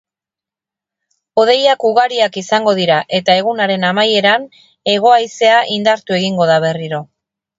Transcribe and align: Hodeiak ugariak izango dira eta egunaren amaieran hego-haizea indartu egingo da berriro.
Hodeiak 1.41 1.83
ugariak 1.89 2.39
izango 2.41 2.71
dira 2.79 2.97
eta 3.19 3.35
egunaren 3.41 3.85
amaieran 3.91 4.49
hego-haizea 4.93 5.63
indartu 5.77 6.17
egingo 6.21 6.51
da 6.53 6.57
berriro. 6.67 7.03